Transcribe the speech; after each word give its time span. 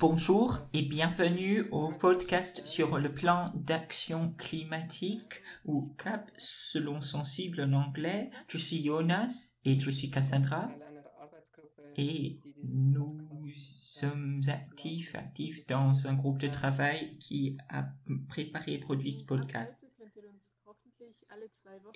Bonjour 0.00 0.58
et 0.72 0.82
bienvenue 0.82 1.66
au 1.72 1.90
podcast 1.90 2.64
sur 2.66 2.98
le 2.98 3.12
plan 3.12 3.50
d'action 3.54 4.32
climatique 4.38 5.42
ou 5.64 5.92
CAP 5.98 6.30
selon 6.38 7.00
son 7.00 7.24
cible 7.24 7.62
en 7.62 7.72
anglais. 7.72 8.30
Je 8.46 8.58
suis 8.58 8.84
Jonas 8.84 9.54
et 9.64 9.80
je 9.80 9.90
suis 9.90 10.10
Cassandra 10.10 10.68
et 11.96 12.38
nous 12.62 13.18
sommes 13.98 14.42
actifs, 14.48 15.14
actifs 15.14 15.66
dans 15.66 16.06
un 16.06 16.14
groupe 16.14 16.38
de 16.38 16.48
travail 16.48 17.16
qui 17.18 17.56
a 17.68 17.84
préparé 18.28 18.74
et 18.74 18.78
produit 18.78 19.12
ce 19.12 19.24
podcast. 19.24 19.76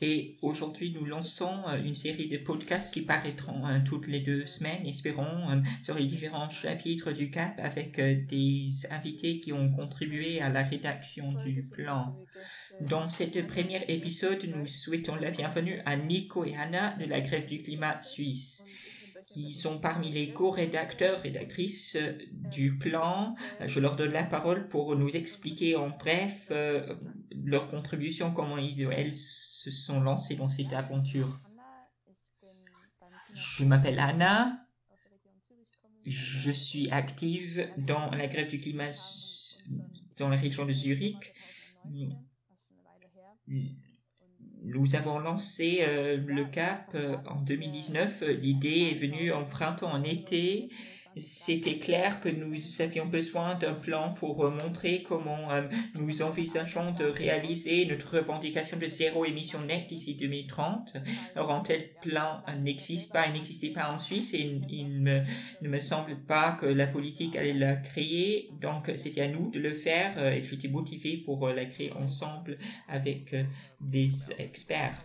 Et 0.00 0.38
aujourd'hui, 0.42 0.92
nous 0.92 1.04
lançons 1.04 1.66
euh, 1.68 1.82
une 1.82 1.94
série 1.94 2.28
de 2.28 2.38
podcasts 2.38 2.92
qui 2.92 3.02
paraîtront 3.02 3.66
euh, 3.66 3.78
toutes 3.84 4.06
les 4.06 4.20
deux 4.20 4.46
semaines, 4.46 4.86
espérons, 4.86 5.50
euh, 5.50 5.60
sur 5.82 5.94
les 5.94 6.06
différents 6.06 6.50
chapitres 6.50 7.12
du 7.12 7.30
CAP 7.30 7.58
avec 7.58 7.98
des 7.98 8.70
invités 8.90 9.40
qui 9.40 9.52
ont 9.52 9.70
contribué 9.72 10.40
à 10.40 10.48
la 10.48 10.62
rédaction 10.62 11.32
du 11.44 11.64
plan. 11.64 12.16
Dans 12.80 13.08
cet 13.08 13.46
premier 13.46 13.84
épisode, 13.88 14.44
nous 14.54 14.66
souhaitons 14.66 15.16
la 15.16 15.30
bienvenue 15.30 15.80
à 15.84 15.96
Nico 15.96 16.44
et 16.44 16.56
Anna 16.56 16.96
de 16.96 17.04
la 17.04 17.20
Grève 17.20 17.46
du 17.46 17.62
climat 17.62 18.00
suisse 18.00 18.64
qui 19.32 19.54
sont 19.54 19.78
parmi 19.78 20.10
les 20.10 20.32
co-rédacteurs, 20.32 21.20
rédactrices 21.20 21.96
du 22.30 22.76
plan. 22.78 23.32
Je 23.64 23.80
leur 23.80 23.96
donne 23.96 24.12
la 24.12 24.24
parole 24.24 24.68
pour 24.68 24.94
nous 24.96 25.16
expliquer 25.16 25.76
en 25.76 25.90
bref 25.90 26.52
leur 27.30 27.68
contribution, 27.68 28.32
comment 28.32 28.58
elles 28.58 29.14
se 29.14 29.70
sont 29.70 30.00
lancées 30.00 30.36
dans 30.36 30.48
cette 30.48 30.72
aventure. 30.72 31.40
Je 33.34 33.64
m'appelle 33.64 33.98
Anna. 33.98 34.58
Je 36.04 36.50
suis 36.50 36.90
active 36.90 37.68
dans 37.78 38.10
la 38.10 38.26
grève 38.26 38.48
du 38.48 38.60
climat 38.60 38.90
dans 40.18 40.28
la 40.28 40.36
région 40.36 40.66
de 40.66 40.72
Zurich. 40.72 41.32
Nous 44.64 44.94
avons 44.94 45.18
lancé 45.18 45.80
euh, 45.82 46.16
le 46.24 46.44
CAP 46.44 46.92
euh, 46.94 47.16
en 47.28 47.40
2019. 47.40 48.22
L'idée 48.40 48.92
est 48.92 48.98
venue 48.98 49.32
en 49.32 49.44
printemps, 49.44 49.90
en 49.90 50.04
été 50.04 50.70
c'était 51.16 51.78
clair 51.78 52.20
que 52.20 52.28
nous 52.28 52.56
avions 52.80 53.06
besoin 53.06 53.54
d'un 53.56 53.74
plan 53.74 54.14
pour 54.14 54.44
euh, 54.44 54.50
montrer 54.50 55.04
comment 55.06 55.50
euh, 55.52 55.62
nous 55.94 56.22
envisageons 56.22 56.92
de 56.92 57.04
réaliser 57.04 57.86
notre 57.86 58.18
revendication 58.18 58.78
de 58.78 58.86
zéro 58.86 59.24
émission 59.24 59.60
nette 59.60 59.88
d'ici 59.88 60.14
2030. 60.14 60.96
Alors, 61.34 61.52
un 61.52 61.60
tel 61.60 61.90
plan 62.00 62.42
n'existe 62.60 63.12
pas, 63.12 63.26
il 63.26 63.34
n'existait 63.34 63.70
pas 63.70 63.90
en 63.90 63.98
Suisse 63.98 64.32
et 64.34 64.60
il 64.68 65.02
ne 65.02 65.68
me 65.68 65.78
semble 65.80 66.16
pas 66.16 66.52
que 66.52 66.66
la 66.66 66.86
politique 66.86 67.36
allait 67.36 67.52
la 67.52 67.76
créer. 67.76 68.50
Donc, 68.60 68.90
c'était 68.96 69.22
à 69.22 69.28
nous 69.28 69.50
de 69.50 69.58
le 69.58 69.72
faire 69.72 70.14
euh, 70.16 70.30
et 70.32 70.42
j'étais 70.42 70.68
motivé 70.68 71.18
pour 71.18 71.46
la 71.48 71.66
créer 71.66 71.92
ensemble 71.92 72.56
avec 72.88 73.34
des 73.80 74.10
experts. 74.38 75.04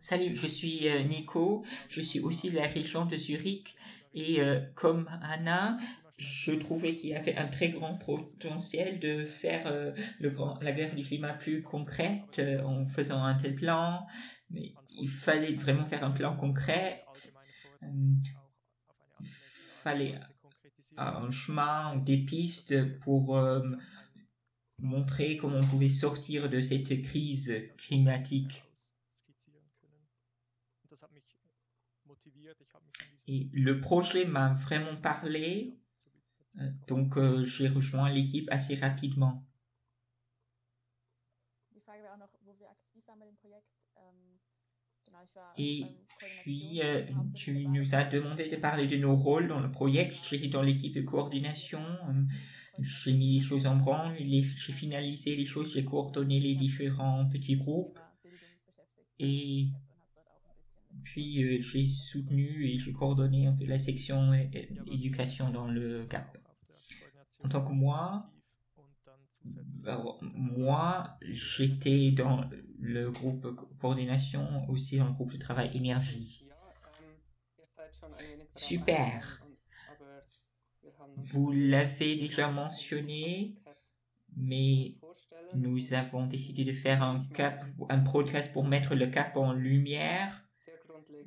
Salut, 0.00 0.34
je 0.34 0.48
suis 0.48 0.88
Nico, 1.08 1.64
je 1.88 2.00
suis 2.00 2.18
aussi 2.20 2.50
de 2.50 2.56
la 2.56 2.66
région 2.66 3.04
de 3.04 3.16
Zurich 3.16 3.76
et 4.14 4.40
euh, 4.40 4.60
comme 4.74 5.08
Anna, 5.22 5.78
je 6.18 6.52
trouvais 6.52 6.96
qu'il 6.96 7.10
y 7.10 7.14
avait 7.14 7.36
un 7.36 7.48
très 7.48 7.70
grand 7.70 7.94
potentiel 7.94 9.00
de 9.00 9.24
faire 9.24 9.66
euh, 9.66 9.92
le 10.20 10.30
grand, 10.30 10.58
la 10.60 10.72
guerre 10.72 10.94
du 10.94 11.02
climat 11.02 11.32
plus 11.32 11.62
concrète 11.62 12.38
euh, 12.38 12.62
en 12.62 12.86
faisant 12.86 13.22
un 13.22 13.34
tel 13.34 13.54
plan. 13.54 14.06
Mais 14.50 14.74
il 14.90 15.08
fallait 15.08 15.54
vraiment 15.54 15.86
faire 15.86 16.04
un 16.04 16.10
plan 16.10 16.36
concret. 16.36 17.04
il 17.82 19.28
fallait 19.82 20.14
un 20.98 21.30
chemin, 21.30 21.96
des 21.96 22.18
pistes 22.18 22.98
pour 23.00 23.40
montrer 24.78 25.38
comment 25.38 25.58
on 25.58 25.66
pouvait 25.66 25.88
sortir 25.88 26.50
de 26.50 26.60
cette 26.60 27.02
crise 27.02 27.50
climatique. 27.78 28.62
Et 33.28 33.48
le 33.52 33.80
projet 33.80 34.24
m'a 34.24 34.54
vraiment 34.54 34.96
parlé, 34.96 35.78
euh, 36.58 36.68
donc 36.88 37.16
euh, 37.16 37.44
j'ai 37.44 37.68
rejoint 37.68 38.10
l'équipe 38.10 38.48
assez 38.50 38.74
rapidement. 38.74 39.46
Et 45.56 45.84
puis, 46.42 46.80
euh, 46.82 47.04
tu 47.34 47.68
nous 47.68 47.94
as 47.94 48.04
demandé 48.04 48.48
de 48.48 48.56
parler 48.56 48.86
de 48.86 48.96
nos 48.96 49.14
rôles 49.14 49.48
dans 49.48 49.60
le 49.60 49.70
projet. 49.70 50.10
J'étais 50.28 50.48
dans 50.48 50.62
l'équipe 50.62 50.94
de 50.94 51.02
coordination. 51.02 51.82
j'ai 52.80 53.12
mis 53.12 53.38
les 53.38 53.44
choses 53.44 53.66
en 53.66 53.76
branle, 53.76 54.16
j'ai 54.16 54.72
finalisé 54.72 55.36
les 55.36 55.46
choses, 55.46 55.72
j'ai 55.74 55.84
coordonné 55.84 56.40
les 56.40 56.54
différents 56.54 57.28
petits 57.28 57.56
groupes. 57.56 57.98
Et 59.18 59.68
puis 61.04 61.42
euh, 61.42 61.60
j'ai 61.60 61.86
soutenu 61.86 62.66
et 62.66 62.78
j'ai 62.78 62.92
coordonné 62.92 63.46
un 63.46 63.52
peu 63.52 63.64
la 63.66 63.78
section 63.78 64.32
éducation 64.86 65.50
dans 65.50 65.66
le 65.66 66.04
CAP. 66.06 66.38
En 67.44 67.48
tant 67.48 67.64
que 67.64 67.72
moi, 67.72 68.32
moi, 70.20 71.16
j'étais 71.22 72.12
dans 72.12 72.44
le 72.78 73.10
groupe 73.10 73.46
coordination, 73.80 74.68
aussi 74.68 74.98
dans 74.98 75.06
le 75.06 75.12
groupe 75.12 75.32
de 75.32 75.38
travail 75.38 75.70
énergie. 75.74 76.46
Super. 78.54 79.42
Vous 81.16 81.52
l'avez 81.52 82.16
déjà 82.16 82.50
mentionné, 82.50 83.56
mais 84.36 84.96
nous 85.54 85.94
avons 85.94 86.26
décidé 86.26 86.64
de 86.64 86.72
faire 86.72 87.02
un 87.02 87.26
cap, 87.34 87.64
un 87.88 88.00
podcast 88.00 88.52
pour 88.52 88.64
mettre 88.64 88.94
le 88.94 89.08
cap 89.08 89.36
en 89.36 89.52
lumière 89.52 90.44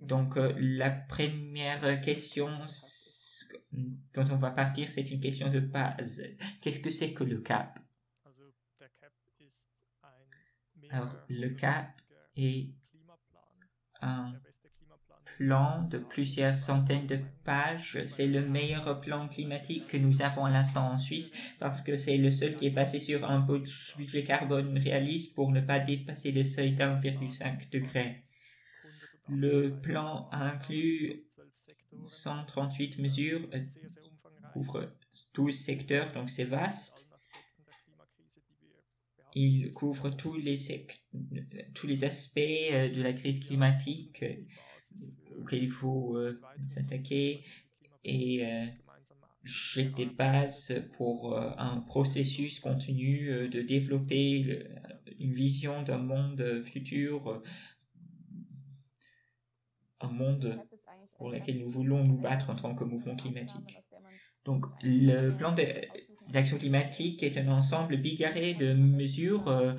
donc, 0.01 0.37
euh, 0.37 0.53
la 0.57 0.91
première 0.91 2.01
question 2.01 2.49
dont 3.71 4.27
on 4.31 4.37
va 4.37 4.51
partir, 4.51 4.91
c'est 4.91 5.09
une 5.09 5.19
question 5.19 5.49
de 5.49 5.59
base. 5.59 6.21
Qu'est-ce 6.61 6.79
que 6.79 6.89
c'est 6.89 7.13
que 7.13 7.23
le 7.23 7.39
CAP? 7.39 7.79
Alors, 10.91 11.15
le 11.29 11.49
CAP 11.49 11.89
est 12.37 12.69
un 14.01 14.33
plan 15.37 15.83
de 15.83 15.97
plusieurs 15.97 16.57
centaines 16.57 17.07
de 17.07 17.19
pages. 17.43 17.99
C'est 18.07 18.27
le 18.27 18.47
meilleur 18.47 18.99
plan 18.99 19.27
climatique 19.27 19.87
que 19.87 19.97
nous 19.97 20.21
avons 20.21 20.45
à 20.45 20.51
l'instant 20.51 20.91
en 20.91 20.97
Suisse 20.97 21.33
parce 21.59 21.81
que 21.81 21.97
c'est 21.97 22.17
le 22.17 22.31
seul 22.31 22.55
qui 22.55 22.67
est 22.67 22.71
basé 22.71 22.99
sur 22.99 23.29
un 23.29 23.45
budget 23.97 24.23
carbone 24.23 24.77
réaliste 24.77 25.35
pour 25.35 25.51
ne 25.51 25.61
pas 25.61 25.79
dépasser 25.79 26.31
le 26.31 26.43
seuil 26.43 26.75
d'1,5 26.75 27.69
degré. 27.71 28.21
Le 29.27 29.71
plan 29.81 30.29
inclut 30.31 31.19
138 32.03 32.99
mesures, 32.99 33.41
euh, 33.53 33.63
couvre 34.53 34.91
12 35.33 35.57
secteurs, 35.57 36.13
donc 36.13 36.29
c'est 36.29 36.43
vaste. 36.45 37.09
Il 39.33 39.71
couvre 39.73 40.11
tous 40.11 40.35
les, 40.35 40.57
tous 41.73 41.87
les 41.87 42.03
aspects 42.03 42.37
euh, 42.37 42.89
de 42.89 43.01
la 43.01 43.13
crise 43.13 43.39
climatique 43.39 44.23
euh, 44.23 45.41
auxquels 45.41 45.63
il 45.63 45.71
faut 45.71 46.17
s'attaquer 46.63 47.43
et 48.05 48.69
j'ai 49.43 49.85
des 49.85 50.05
bases 50.05 50.73
pour 50.95 51.37
un 51.37 51.81
processus 51.81 52.61
continu 52.61 53.49
de 53.49 53.61
développer 53.61 54.63
une 55.19 55.33
vision 55.33 55.83
d'un 55.83 55.97
monde 55.97 56.63
futur 56.71 57.41
monde 60.15 60.57
pour 61.17 61.29
lequel 61.29 61.59
nous 61.59 61.69
voulons 61.69 62.03
nous 62.03 62.17
battre 62.17 62.49
en 62.49 62.55
tant 62.55 62.75
que 62.75 62.83
mouvement 62.83 63.15
climatique. 63.15 63.77
Donc, 64.45 64.65
le 64.83 65.31
plan 65.31 65.55
d'action 66.29 66.57
climatique 66.57 67.23
est 67.23 67.37
un 67.37 67.47
ensemble 67.47 67.97
bigarré 67.97 68.53
de 68.53 68.73
mesures. 68.73 69.47
Euh, 69.47 69.73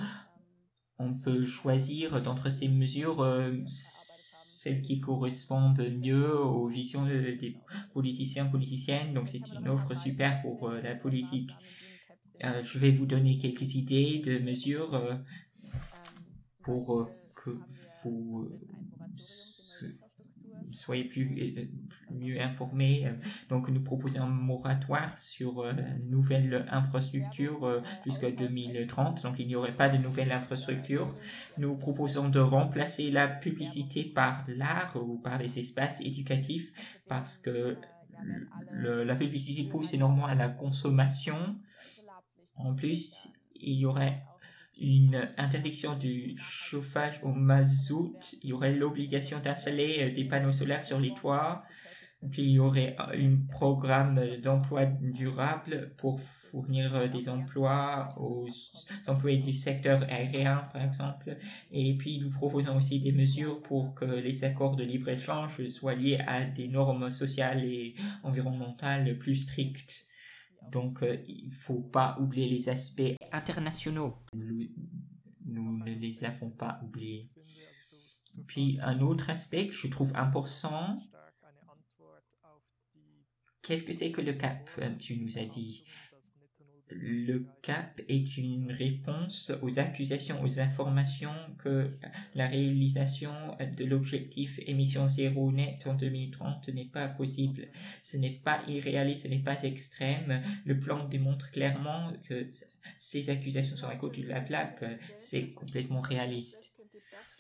on 0.99 1.15
peut 1.15 1.47
choisir 1.47 2.21
d'entre 2.23 2.51
ces 2.51 2.69
mesures 2.69 3.23
euh, 3.23 3.53
celles 3.69 4.83
qui 4.83 5.01
correspondent 5.01 5.89
mieux 6.01 6.37
aux 6.37 6.67
visions 6.67 7.07
des 7.07 7.57
politiciens, 7.93 8.47
politiciennes. 8.47 9.15
Donc, 9.15 9.29
c'est 9.29 9.47
une 9.57 9.69
offre 9.69 9.95
super 9.95 10.43
pour 10.43 10.69
euh, 10.69 10.81
la 10.81 10.97
politique. 10.97 11.53
je 12.41 12.79
vais 12.79 12.91
vous 12.91 13.07
donner 13.07 13.39
quelques 13.39 13.77
idées 13.77 14.19
de 14.19 14.39
mesures 14.39 15.01
pour 16.63 17.09
que 17.37 17.51
vous 18.03 18.51
soyez 20.77 21.05
plus 21.05 21.69
mieux 22.11 22.41
informés. 22.41 23.09
Donc 23.49 23.69
nous 23.69 23.83
proposons 23.83 24.23
un 24.23 24.27
moratoire 24.27 25.19
sur 25.19 25.65
nouvelles 26.09 26.67
infrastructures 26.71 27.83
jusqu'à 28.05 28.31
2030. 28.31 29.23
Donc 29.23 29.39
il 29.39 29.47
n'y 29.47 29.57
aurait 29.57 29.77
pas 29.77 29.89
de 29.89 29.99
nouvelles 29.99 30.33
infrastructures. 30.33 31.15
Nous 31.59 31.77
proposons 31.77 32.29
de 32.29 32.41
remplacer 32.41 33.11
la 33.11 33.29
publicité 33.29 34.05
par 34.05 34.45
l'art 34.49 34.97
ou 34.97 35.19
par 35.19 35.39
les 35.39 35.59
espaces 35.59 36.01
éducatifs 36.01 36.73
parce 37.09 37.39
que 37.39 37.77
la 38.73 39.17
publicité 39.17 39.65
pousse 39.65 39.95
énormément 39.95 40.27
à 40.27 40.35
la 40.35 40.49
consommation. 40.49 41.57
En 42.57 42.75
plus, 42.75 43.29
il 43.55 43.75
y 43.75 43.87
aurait 43.87 44.23
une 44.79 45.29
interdiction 45.39 45.97
du 45.97 46.37
chauffage 46.39 47.19
au 47.23 47.29
mazout, 47.29 48.19
il 48.43 48.51
y 48.51 48.53
aurait 48.53 48.75
l'obligation 48.75 49.41
d'installer 49.41 50.11
euh, 50.11 50.15
des 50.15 50.25
panneaux 50.25 50.53
solaires 50.53 50.85
sur 50.85 51.01
les 51.01 51.15
toits, 51.15 51.65
puis 52.31 52.43
il 52.43 52.51
y 52.53 52.59
aurait 52.59 52.97
un 52.99 53.37
programme 53.51 54.21
d'emploi 54.43 54.87
durable 54.87 55.93
pour 55.99 56.21
fournir 56.51 56.95
euh, 56.95 57.09
des 57.09 57.29
emplois 57.29 58.15
aux 58.19 58.49
employés 59.07 59.39
du 59.39 59.53
secteur 59.53 60.03
aérien, 60.03 60.69
par 60.73 60.83
exemple. 60.83 61.37
Et 61.71 61.95
puis, 61.97 62.21
nous 62.21 62.31
proposons 62.31 62.77
aussi 62.77 63.01
des 63.01 63.13
mesures 63.13 63.63
pour 63.63 63.95
que 63.95 64.05
les 64.05 64.45
accords 64.45 64.77
de 64.77 64.85
libre-échange 64.85 65.67
soient 65.69 65.95
liés 65.95 66.19
à 66.27 66.45
des 66.45 66.69
normes 66.69 67.11
sociales 67.11 67.65
et 67.65 67.95
environnementales 68.23 69.19
plus 69.19 69.37
strictes. 69.37 70.07
Donc, 70.71 71.03
euh, 71.03 71.17
il 71.27 71.49
ne 71.49 71.55
faut 71.55 71.81
pas 71.81 72.17
oublier 72.21 72.49
les 72.49 72.69
aspects 72.69 73.17
internationaux. 73.33 74.15
Nous, 74.35 74.69
nous, 75.45 75.79
ne 75.79 75.95
les 75.95 76.25
avons 76.25 76.51
pas 76.51 76.81
oubliés. 76.83 77.31
Puis, 78.47 78.79
un 78.83 79.01
autre 79.01 79.31
aspect 79.31 79.69
que 79.69 79.75
je 79.75 79.89
trouve 79.89 80.13
important, 80.15 81.01
qu'est-ce 83.63 83.85
que 83.85 83.93
c'est 83.93 84.13
que 84.13 84.21
le 84.21 84.35
CAP, 84.35 84.69
euh, 84.79 84.95
tu 84.99 85.17
nous 85.19 85.39
as 85.39 85.45
dit? 85.45 85.85
Le 86.91 87.45
CAP 87.63 88.01
est 88.09 88.37
une 88.37 88.71
réponse 88.71 89.53
aux 89.63 89.79
accusations, 89.79 90.41
aux 90.43 90.61
informations 90.61 91.35
que 91.59 91.91
la 92.35 92.47
réalisation 92.47 93.33
de 93.77 93.85
l'objectif 93.85 94.59
émission 94.67 95.09
zéro 95.09 95.51
net 95.51 95.87
en 95.87 95.95
2030 95.95 96.69
n'est 96.69 96.85
pas 96.85 97.09
possible. 97.09 97.69
Ce 98.03 98.17
n'est 98.17 98.41
pas 98.45 98.63
irréaliste, 98.69 99.25
ce 99.25 99.29
n'est 99.29 99.41
pas 99.41 99.63
extrême. 99.65 100.43
Le 100.65 100.79
plan 100.79 101.09
démontre 101.09 101.51
clairement 101.51 102.13
que 102.29 102.47
ces 102.99 103.31
accusations 103.31 103.77
sont 103.77 103.89
à 103.89 103.97
côté 103.97 104.23
de 104.23 104.29
la 104.29 104.41
plaque. 104.41 104.85
C'est 105.19 105.53
complètement 105.53 106.01
réaliste. 106.01 106.73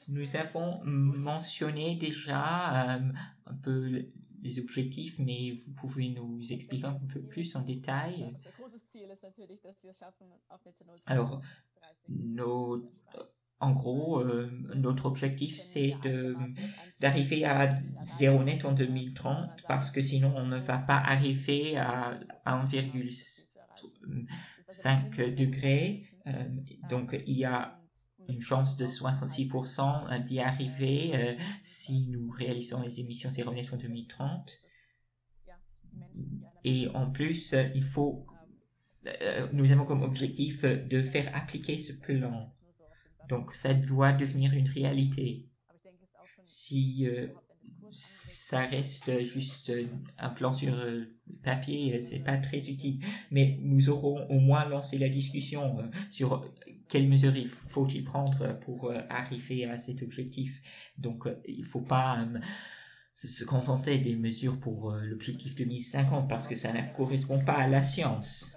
Nous 0.08 0.36
avons 0.36 0.80
mentionné 0.84 1.96
déjà 1.96 2.96
euh, 2.96 3.00
un 3.46 3.54
peu 3.54 4.06
les 4.42 4.58
objectifs, 4.60 5.18
mais 5.18 5.62
vous 5.66 5.72
pouvez 5.72 6.10
nous 6.10 6.40
expliquer 6.52 6.86
un 6.86 7.00
peu 7.12 7.20
plus 7.20 7.56
en 7.56 7.62
détail 7.62 8.32
alors, 11.06 11.40
en 13.60 13.72
gros, 13.72 14.20
euh, 14.20 14.50
notre 14.74 15.06
objectif, 15.06 15.58
c'est 15.58 15.94
d'arriver 17.00 17.46
à 17.46 17.74
zéro 18.18 18.42
net 18.42 18.64
en 18.64 18.72
2030, 18.72 19.62
parce 19.66 19.90
que 19.90 20.02
sinon, 20.02 20.34
on 20.36 20.46
ne 20.46 20.58
va 20.58 20.78
pas 20.78 20.98
arriver 20.98 21.78
à 21.78 22.18
1,5 22.44 25.34
degrés. 25.34 26.04
Euh, 26.26 26.48
donc, 26.90 27.16
il 27.26 27.38
y 27.38 27.44
a 27.44 27.78
une 28.28 28.42
chance 28.42 28.76
de 28.76 28.86
66% 28.86 30.24
d'y 30.24 30.40
arriver 30.40 31.12
euh, 31.14 31.36
si 31.62 32.08
nous 32.08 32.28
réalisons 32.30 32.82
les 32.82 33.00
émissions 33.00 33.30
zéro 33.30 33.54
net 33.54 33.72
en 33.72 33.76
2030. 33.76 34.50
Et 36.64 36.88
en 36.88 37.10
plus, 37.10 37.54
il 37.74 37.84
faut 37.84 38.26
euh, 38.28 38.35
nous 39.52 39.70
avons 39.70 39.84
comme 39.84 40.02
objectif 40.02 40.62
de 40.62 41.02
faire 41.02 41.30
appliquer 41.34 41.78
ce 41.78 41.92
plan. 41.92 42.52
Donc 43.28 43.54
ça 43.54 43.74
doit 43.74 44.12
devenir 44.12 44.52
une 44.52 44.68
réalité. 44.68 45.46
Si 46.44 47.06
euh, 47.08 47.26
ça 47.90 48.66
reste 48.66 49.24
juste 49.24 49.72
un 50.18 50.28
plan 50.30 50.52
sur 50.52 50.74
euh, 50.74 51.04
papier, 51.42 52.00
c'est 52.00 52.20
pas 52.20 52.36
très 52.36 52.58
utile. 52.58 53.00
Mais 53.30 53.58
nous 53.62 53.90
aurons 53.90 54.28
au 54.28 54.38
moins 54.38 54.68
lancé 54.68 54.98
la 54.98 55.08
discussion 55.08 55.90
sur 56.10 56.48
quelles 56.88 57.08
mesures 57.08 57.36
il 57.36 57.48
faut-il 57.48 58.04
prendre 58.04 58.58
pour 58.60 58.92
arriver 59.10 59.64
à 59.64 59.78
cet 59.78 60.02
objectif. 60.02 60.60
Donc 60.98 61.28
il 61.48 61.64
faut 61.64 61.80
pas 61.80 62.24
se 63.16 63.44
contenter 63.44 63.98
des 63.98 64.14
mesures 64.14 64.58
pour 64.60 64.92
l'objectif 64.92 65.56
2050 65.56 66.28
parce 66.28 66.46
que 66.46 66.54
ça 66.54 66.72
ne 66.72 66.96
correspond 66.96 67.44
pas 67.44 67.54
à 67.54 67.66
la 67.66 67.82
science. 67.82 68.55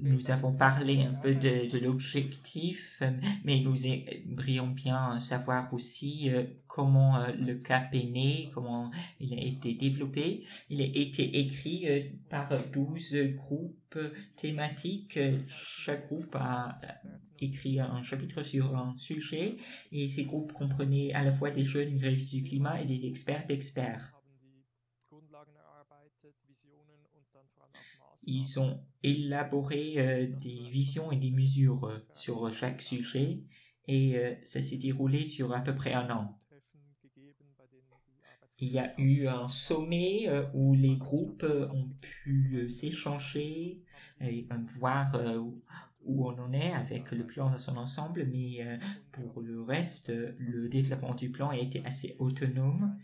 Nous 0.00 0.30
avons 0.30 0.52
parlé 0.52 1.02
un 1.02 1.14
peu 1.14 1.34
de, 1.34 1.78
l'objectif, 1.78 3.02
mais 3.44 3.60
nous 3.60 3.86
aimerions 3.86 4.68
bien 4.68 5.18
savoir 5.18 5.72
aussi 5.72 6.30
euh, 6.30 6.44
comment 6.66 7.16
euh, 7.16 7.32
le 7.32 7.54
CAP 7.54 7.94
est 7.94 8.04
né, 8.04 8.50
comment 8.54 8.90
il 9.20 9.32
a 9.32 9.42
été 9.42 9.74
développé. 9.74 10.44
Il 10.68 10.80
a 10.82 10.84
été 10.84 11.38
écrit 11.38 11.88
euh, 11.88 12.02
par 12.28 12.50
12 12.70 13.16
groupes 13.36 13.98
thématiques. 14.36 15.18
Chaque 15.48 16.06
groupe 16.08 16.34
a 16.34 16.78
écrit 17.40 17.80
un 17.80 18.02
chapitre 18.02 18.42
sur 18.42 18.76
un 18.76 18.94
sujet 18.98 19.56
et 19.92 20.08
ces 20.08 20.24
groupes 20.24 20.52
comprenaient 20.52 21.12
à 21.14 21.24
la 21.24 21.32
fois 21.32 21.50
des 21.50 21.64
jeunes 21.64 21.96
du 21.96 22.42
climat 22.42 22.82
et 22.82 22.84
des 22.84 23.06
experts 23.06 23.46
d'experts. 23.46 24.17
Ils 28.24 28.58
ont 28.60 28.80
élaboré 29.02 29.94
euh, 29.98 30.26
des 30.26 30.68
visions 30.70 31.10
et 31.12 31.16
des 31.16 31.30
mesures 31.30 31.84
euh, 31.84 31.98
sur 32.14 32.52
chaque 32.52 32.82
sujet. 32.82 33.40
Et 33.86 34.18
euh, 34.18 34.34
ça 34.42 34.62
s'est 34.62 34.76
déroulé 34.76 35.24
sur 35.24 35.52
à 35.54 35.60
peu 35.60 35.74
près 35.74 35.94
un 35.94 36.10
an. 36.10 36.38
Il 38.60 38.72
y 38.72 38.78
a 38.78 38.92
eu 39.00 39.28
un 39.28 39.48
sommet 39.48 40.28
où 40.52 40.74
les 40.74 40.96
groupes 40.96 41.44
ont 41.44 41.88
pu 42.00 42.68
s'échanger 42.68 43.84
et 44.20 44.48
voir 44.80 45.14
où 46.02 46.26
on 46.26 46.36
en 46.40 46.52
est 46.52 46.72
avec 46.72 47.12
le 47.12 47.24
plan 47.24 47.50
dans 47.50 47.58
son 47.58 47.76
ensemble, 47.76 48.26
mais 48.26 48.66
pour 49.12 49.42
le 49.42 49.62
reste, 49.62 50.10
le 50.38 50.68
développement 50.68 51.14
du 51.14 51.30
plan 51.30 51.50
a 51.50 51.56
été 51.56 51.86
assez 51.86 52.16
autonome. 52.18 52.98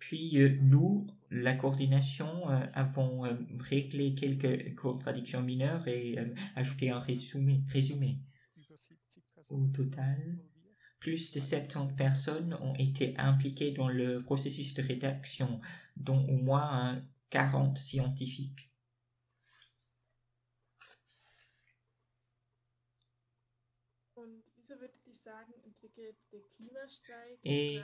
Puis 0.00 0.40
euh, 0.40 0.56
nous, 0.60 1.06
la 1.30 1.54
coordination, 1.54 2.50
euh, 2.50 2.66
avons 2.74 3.24
euh, 3.24 3.34
réglé 3.58 4.14
quelques 4.14 4.74
contradictions 4.74 5.42
mineures 5.42 5.86
et 5.86 6.18
ajouté 6.56 6.90
un 6.90 7.00
résumé, 7.00 7.62
résumé. 7.68 8.18
Au 9.48 9.66
total, 9.68 10.38
plus 11.00 11.32
de 11.32 11.40
70 11.40 11.94
personnes 11.96 12.54
ont 12.60 12.74
été 12.74 13.16
impliquées 13.16 13.72
dans 13.72 13.88
le 13.88 14.22
processus 14.22 14.74
de 14.74 14.82
rédaction, 14.82 15.60
dont 15.96 16.24
au 16.28 16.36
moins 16.36 17.02
40 17.30 17.78
scientifiques. 17.78 18.69
Et 27.44 27.80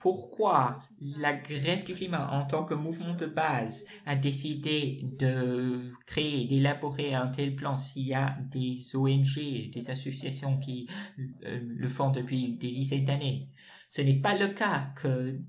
pourquoi 0.00 0.82
la 1.00 1.34
grève 1.34 1.84
du 1.84 1.94
climat 1.94 2.30
en 2.32 2.46
tant 2.46 2.64
que 2.64 2.74
mouvement 2.74 3.14
de 3.14 3.26
base 3.26 3.86
a 4.06 4.16
décidé 4.16 5.00
de 5.18 5.92
créer, 6.06 6.46
d'élaborer 6.46 7.14
un 7.14 7.28
tel 7.28 7.54
plan 7.56 7.78
s'il 7.78 8.06
y 8.06 8.14
a 8.14 8.36
des 8.50 8.96
ONG, 8.96 9.70
des 9.70 9.90
associations 9.90 10.58
qui 10.58 10.88
euh, 11.18 11.60
le 11.62 11.88
font 11.88 12.10
depuis 12.10 12.56
des 12.56 12.72
dizaines 12.72 13.04
d'années? 13.04 13.48
Ce 13.90 14.02
n'est 14.02 14.20
pas 14.20 14.36
le 14.36 14.46
cas 14.48 14.92
que 14.94 15.40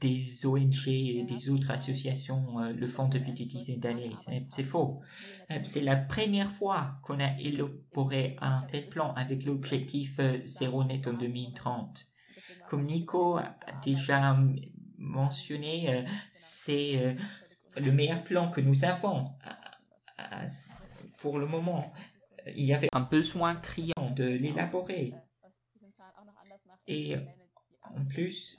des 0.00 0.46
ONG 0.46 0.88
et 0.88 1.22
des 1.24 1.50
autres 1.50 1.70
associations 1.70 2.58
euh, 2.58 2.72
le 2.72 2.86
font 2.86 3.08
depuis 3.08 3.34
des 3.34 3.44
dizaines 3.44 3.78
d'années. 3.78 4.16
C'est 4.52 4.64
faux. 4.64 5.02
Euh, 5.50 5.58
c'est 5.64 5.82
la 5.82 5.96
première 5.96 6.50
fois 6.50 6.94
qu'on 7.02 7.20
a 7.20 7.38
élaboré 7.38 8.36
un 8.40 8.62
tel 8.62 8.88
plan 8.88 9.12
avec 9.12 9.44
l'objectif 9.44 10.16
euh, 10.18 10.38
zéro 10.44 10.82
net 10.82 11.06
en 11.06 11.12
2030. 11.12 12.06
Comme 12.70 12.86
Nico 12.86 13.36
a 13.36 13.54
déjà 13.84 14.38
mentionné, 14.96 16.04
c'est 16.30 17.16
le 17.76 17.90
meilleur 17.90 18.22
plan 18.22 18.48
que 18.50 18.60
nous 18.60 18.84
avons 18.84 19.32
pour 21.18 21.40
le 21.40 21.46
moment. 21.46 21.92
Il 22.46 22.64
y 22.64 22.72
avait 22.72 22.88
un 22.92 23.00
besoin 23.00 23.56
criant 23.56 24.10
de 24.14 24.24
l'élaborer. 24.24 25.14
Et 26.86 27.16
en 27.96 28.04
plus, 28.04 28.58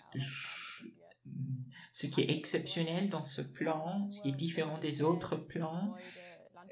ce 1.91 2.07
qui 2.07 2.21
est 2.21 2.31
exceptionnel 2.31 3.09
dans 3.09 3.23
ce 3.23 3.41
plan, 3.41 4.09
ce 4.11 4.21
qui 4.21 4.29
est 4.29 4.35
différent 4.35 4.77
des 4.77 5.01
autres 5.01 5.35
plans, 5.35 5.95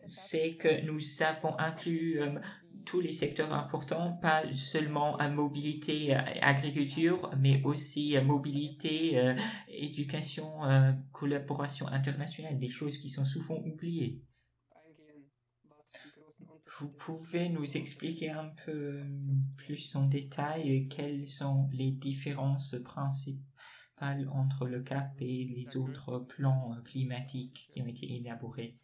c'est 0.06 0.56
que 0.56 0.86
nous 0.86 1.00
avons 1.22 1.58
inclus 1.60 2.22
euh, 2.22 2.40
tous 2.86 3.02
les 3.02 3.14
secteurs 3.14 3.54
importants, 3.54 4.14
pas 4.22 4.44
seulement 4.54 5.18
à 5.18 5.30
mobilité, 5.30 6.16
agriculture, 6.16 7.30
mais 7.38 7.62
aussi 7.64 8.16
mobilité, 8.24 9.36
éducation, 9.68 10.62
collaboration 11.12 11.88
internationale, 11.88 12.58
des 12.58 12.70
choses 12.70 12.98
qui 12.98 13.10
sont 13.10 13.26
souvent 13.26 13.58
oubliées. 13.58 14.24
Vous 16.78 16.90
pouvez 16.90 17.50
nous 17.50 17.78
expliquer 17.78 18.30
un 18.30 18.52
peu 18.66 19.02
plus 19.58 19.96
en 19.96 20.06
détail 20.06 20.88
quelles 20.88 21.28
sont 21.28 21.70
les 21.74 21.92
différences 21.92 22.76
principales 22.84 24.30
entre 24.32 24.68
le 24.68 24.82
CAP 24.82 25.16
et 25.20 25.46
les 25.46 25.78
autres 25.78 26.20
plans 26.20 26.78
climatiques 26.86 27.70
qui 27.74 27.82
ont 27.82 27.88
été 27.88 28.16
élaborés? 28.16 28.76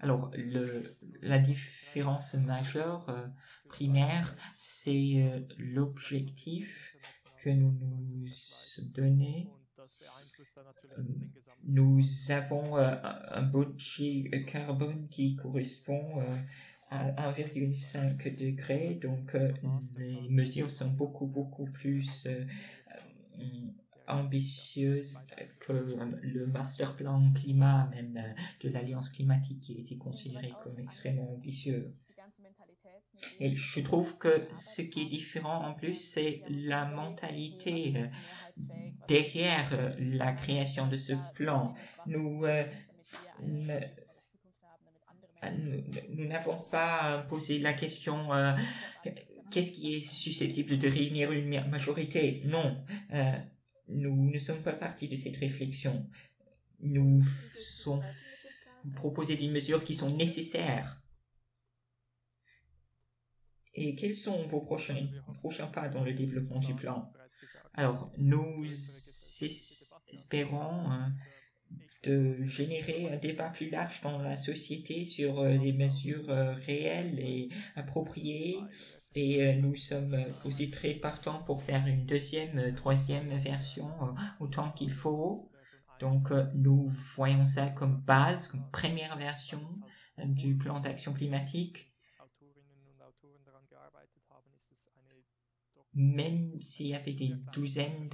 Alors, 0.00 0.30
le, 0.34 0.96
la 1.22 1.38
différence 1.38 2.34
majeure 2.34 3.08
euh, 3.08 3.26
primaire, 3.68 4.36
c'est 4.56 5.14
euh, 5.16 5.40
l'objectif 5.58 6.94
que 7.42 7.50
nous 7.50 7.72
nous 7.72 8.28
donnons. 8.94 9.46
Euh, 10.98 11.02
nous 11.64 12.02
avons 12.30 12.76
un 12.76 13.42
budget 13.42 14.44
carbone 14.46 15.08
qui 15.08 15.36
correspond 15.36 16.22
à 16.90 17.30
1,5 17.32 18.36
degré. 18.36 18.98
Donc, 19.02 19.34
euh, 19.34 19.52
les 19.96 20.28
mesures 20.28 20.70
sont 20.70 20.88
beaucoup, 20.88 21.26
beaucoup 21.26 21.66
plus 21.66 22.26
euh, 22.26 22.44
euh, 23.38 23.44
ambitieuses 24.08 25.18
que 25.60 25.72
le 26.22 26.46
master 26.46 26.96
plan 26.96 27.32
climat, 27.32 27.88
même 27.90 28.22
de 28.60 28.68
l'Alliance 28.68 29.08
climatique, 29.08 29.60
qui 29.60 29.76
a 29.76 29.80
été 29.80 29.96
considéré 29.96 30.52
comme 30.62 30.78
extrêmement 30.78 31.32
ambitieux. 31.32 31.92
Et 33.40 33.56
je 33.56 33.80
trouve 33.80 34.16
que 34.18 34.46
ce 34.52 34.82
qui 34.82 35.02
est 35.02 35.08
différent 35.08 35.66
en 35.66 35.74
plus, 35.74 35.96
c'est 35.96 36.42
la 36.48 36.84
mentalité 36.84 37.94
derrière 39.08 39.96
la 39.98 40.32
création 40.32 40.86
de 40.86 40.96
ce 40.96 41.14
plan. 41.34 41.74
Nous 42.06 42.44
nous 45.50 46.26
n'avons 46.26 46.58
pas 46.70 47.24
posé 47.28 47.58
la 47.58 47.72
question 47.72 48.32
euh, 48.32 48.52
qu'est-ce 49.50 49.72
qui 49.72 49.94
est 49.94 50.00
susceptible 50.00 50.78
de 50.78 50.88
réunir 50.88 51.32
une 51.32 51.68
majorité? 51.68 52.42
Non, 52.44 52.84
euh, 53.12 53.38
nous 53.88 54.30
ne 54.30 54.38
sommes 54.38 54.62
pas 54.62 54.72
partis 54.72 55.08
de 55.08 55.16
cette 55.16 55.36
réflexion. 55.36 56.08
Nous 56.80 57.24
sommes 57.56 58.02
proposé 58.94 59.36
des 59.36 59.48
mesures 59.48 59.84
qui 59.84 59.94
sont 59.94 60.14
nécessaires. 60.16 61.00
Et 63.74 63.94
quels 63.94 64.14
sont 64.14 64.46
vos 64.46 64.62
prochains, 64.62 65.06
prochains 65.34 65.66
pas 65.66 65.88
dans 65.88 66.02
le 66.02 66.14
développement 66.14 66.60
du 66.60 66.74
plan? 66.74 67.12
Alors, 67.74 68.10
nous 68.16 68.66
espérons 70.10 70.90
hein, 70.90 71.12
de 72.06 72.44
générer 72.44 73.12
un 73.12 73.16
débat 73.16 73.50
plus 73.50 73.68
large 73.70 74.00
dans 74.02 74.18
la 74.18 74.36
société 74.36 75.04
sur 75.04 75.40
euh, 75.40 75.56
les 75.56 75.72
mesures 75.72 76.30
euh, 76.30 76.54
réelles 76.54 77.18
et 77.18 77.48
appropriées. 77.74 78.58
Et 79.14 79.44
euh, 79.44 79.54
nous 79.54 79.76
sommes 79.76 80.16
aussi 80.44 80.70
très 80.70 80.94
partants 80.94 81.42
pour 81.42 81.62
faire 81.62 81.86
une 81.86 82.06
deuxième, 82.06 82.74
troisième 82.74 83.38
version 83.40 83.90
autant 84.40 84.70
qu'il 84.72 84.92
faut. 84.92 85.50
Donc 86.00 86.30
nous 86.54 86.92
voyons 87.16 87.46
ça 87.46 87.70
comme 87.70 88.02
base, 88.02 88.48
comme 88.48 88.70
première 88.70 89.16
version 89.16 89.60
du 90.18 90.56
plan 90.56 90.80
d'action 90.80 91.14
climatique. 91.14 91.90
Même 95.94 96.60
s'il 96.60 96.88
y 96.88 96.94
avait 96.94 97.14
des 97.14 97.32
douzaines 97.54 98.10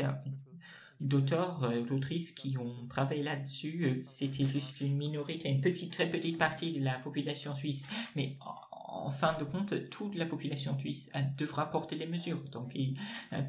d'auteurs, 1.02 1.64
euh, 1.64 1.82
d'autrices 1.82 2.32
qui 2.32 2.56
ont 2.58 2.86
travaillé 2.88 3.22
là-dessus. 3.22 3.84
Euh, 3.84 4.02
c'était 4.02 4.46
juste 4.46 4.80
une 4.80 4.96
minorité, 4.96 5.48
une 5.48 5.60
petite, 5.60 5.92
très 5.92 6.08
petite 6.08 6.38
partie 6.38 6.72
de 6.72 6.84
la 6.84 6.98
population 6.98 7.54
suisse. 7.54 7.86
Mais 8.16 8.36
en, 8.40 9.10
fin 9.10 9.36
de 9.36 9.44
compte, 9.44 9.90
toute 9.90 10.14
la 10.14 10.26
population 10.26 10.78
suisse 10.78 11.10
devra 11.36 11.70
porter 11.70 11.96
les 11.96 12.06
mesures. 12.06 12.42
Donc, 12.50 12.76
euh, 12.76 13.42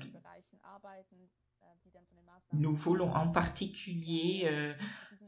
nous 2.53 2.75
voulons 2.75 3.13
en 3.13 3.29
particulier 3.29 4.47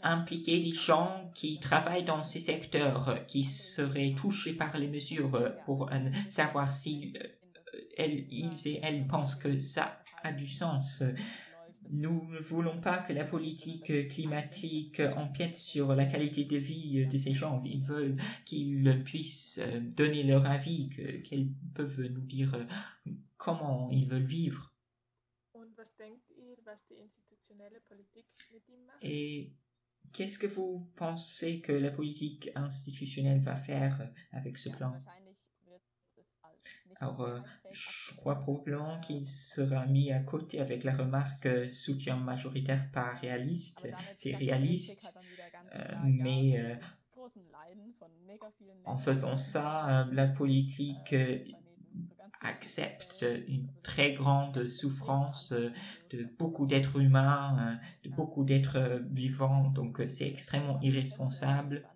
impliquer 0.03 0.59
des 0.59 0.73
gens 0.73 1.31
qui 1.33 1.59
travaillent 1.59 2.05
dans 2.05 2.23
ces 2.23 2.39
secteurs, 2.39 3.25
qui 3.27 3.43
seraient 3.43 4.13
touchés 4.15 4.53
par 4.53 4.77
les 4.77 4.87
mesures 4.87 5.51
pour 5.65 5.89
savoir 6.29 6.71
si 6.71 7.13
ils 7.97 8.67
et 8.67 8.79
elles 8.83 9.07
pensent 9.07 9.35
que 9.35 9.59
ça 9.59 9.99
a 10.23 10.31
du 10.31 10.47
sens. 10.47 11.03
Nous 11.91 12.27
ne 12.31 12.39
voulons 12.39 12.79
pas 12.81 12.99
que 12.99 13.13
la 13.13 13.25
politique 13.25 14.09
climatique 14.09 15.01
empiète 15.15 15.57
sur 15.57 15.93
la 15.95 16.05
qualité 16.05 16.45
de 16.45 16.57
vie 16.57 17.05
de 17.07 17.17
ces 17.17 17.33
gens. 17.33 17.61
Ils 17.65 17.83
veulent 17.83 18.17
qu'ils 18.45 19.03
puissent 19.03 19.59
donner 19.95 20.23
leur 20.23 20.45
avis, 20.45 20.89
qu'ils 21.23 21.53
peuvent 21.73 22.01
nous 22.01 22.21
dire 22.21 22.57
comment 23.37 23.89
ils 23.91 24.07
veulent 24.07 24.23
vivre. 24.23 24.73
Et 29.01 29.53
qu'est-ce 30.13 30.39
que 30.39 30.47
vous 30.47 30.89
pensez 30.95 31.61
que 31.61 31.71
la 31.71 31.91
politique 31.91 32.49
institutionnelle 32.55 33.41
va 33.41 33.55
faire 33.55 34.11
avec 34.31 34.57
ce 34.57 34.69
plan? 34.69 34.93
Alors, 37.05 37.21
euh, 37.21 37.39
je 37.71 38.15
crois 38.15 38.35
probablement 38.35 38.99
qu'il 38.99 39.27
sera 39.27 39.85
mis 39.85 40.11
à 40.11 40.19
côté 40.19 40.59
avec 40.59 40.83
la 40.83 40.95
remarque 40.95 41.45
euh, 41.45 41.69
soutien 41.69 42.15
majoritaire 42.15 42.89
pas 42.91 43.13
réaliste. 43.13 43.87
C'est 44.15 44.35
réaliste, 44.35 45.13
euh, 45.75 45.79
mais 46.03 46.77
en 48.85 48.97
faisant 48.97 49.37
ça, 49.37 50.07
la 50.11 50.27
politique 50.27 51.15
accepte 52.41 53.25
une 53.47 53.67
très 53.83 54.13
grande 54.13 54.67
souffrance 54.67 55.53
de 56.09 56.23
beaucoup 56.37 56.65
d'êtres 56.65 56.99
humains, 56.99 57.79
de 58.03 58.09
beaucoup 58.09 58.43
d'êtres 58.43 59.01
vivants. 59.11 59.69
Donc, 59.69 60.01
c'est 60.07 60.27
extrêmement 60.27 60.79
irresponsable. 60.81 61.87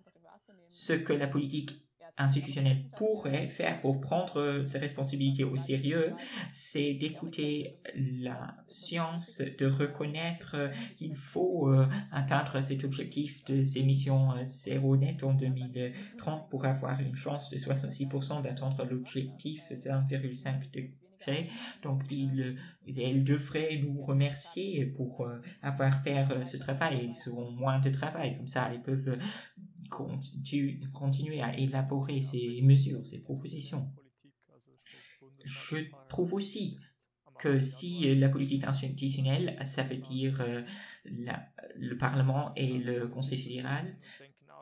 Ce 0.68 0.92
que 0.92 1.12
la 1.12 1.26
politique 1.26 1.89
institutionnel 2.20 2.84
pourrait 2.96 3.48
faire 3.48 3.80
pour 3.80 4.00
prendre 4.00 4.62
ses 4.64 4.78
responsabilités 4.78 5.44
au 5.44 5.56
sérieux, 5.56 6.12
c'est 6.52 6.94
d'écouter 6.94 7.78
la 7.94 8.54
science, 8.68 9.40
de 9.40 9.66
reconnaître 9.66 10.56
qu'il 10.96 11.16
faut 11.16 11.68
euh, 11.68 11.86
atteindre 12.12 12.60
cet 12.60 12.84
objectif 12.84 13.44
des 13.44 13.78
émissions 13.78 14.32
euh, 14.32 14.44
zéro 14.50 14.96
net 14.96 15.22
en 15.22 15.34
2030 15.34 16.50
pour 16.50 16.64
avoir 16.64 17.00
une 17.00 17.16
chance 17.16 17.50
de 17.50 17.58
66% 17.58 18.42
d'atteindre 18.42 18.84
l'objectif 18.84 19.62
de 19.70 19.90
1,5 19.90 20.70
degré. 20.72 21.48
Donc, 21.82 22.02
il, 22.10 22.56
elle 22.86 23.24
devrait 23.24 23.78
nous 23.82 24.00
remercier 24.02 24.86
pour 24.86 25.26
euh, 25.26 25.40
avoir 25.62 26.02
fait 26.02 26.24
ce 26.44 26.56
travail. 26.56 27.10
Ils 27.10 27.30
auront 27.30 27.50
moins 27.50 27.78
de 27.78 27.90
travail. 27.90 28.36
Comme 28.36 28.48
ça, 28.48 28.70
ils 28.72 28.80
peuvent 28.80 29.18
continuer 29.90 31.40
à 31.42 31.56
élaborer 31.58 32.22
ces 32.22 32.60
mesures, 32.62 33.06
ces 33.06 33.18
propositions. 33.18 33.92
Je 35.44 35.78
trouve 36.08 36.34
aussi 36.34 36.78
que 37.38 37.60
si 37.60 38.14
la 38.16 38.28
politique 38.28 38.64
institutionnelle, 38.64 39.58
ça 39.64 39.82
veut 39.82 39.96
dire 39.96 40.40
euh, 40.42 40.62
le 41.04 41.96
Parlement 41.96 42.52
et 42.54 42.78
le 42.78 43.08
Conseil 43.08 43.38
fédéral, 43.38 43.96